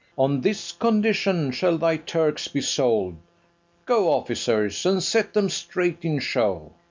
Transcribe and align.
On 0.17 0.41
this 0.41 0.71
condition 0.71 1.51
shall 1.51 1.77
thy 1.77 1.97
Turks 1.97 2.47
be 2.47 2.59
sold. 2.59 3.17
Go, 3.85 4.11
officers, 4.11 4.83
and 4.83 5.03
set 5.03 5.35
them 5.35 5.47
straight 5.47 6.03
in 6.03 6.17
show. 6.17 6.71